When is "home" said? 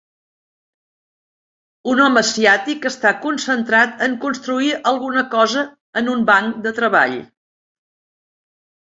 2.05-2.21